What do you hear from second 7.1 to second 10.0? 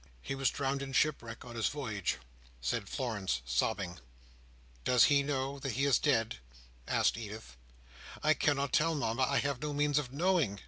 Edith. "I cannot tell, Mama. I have no means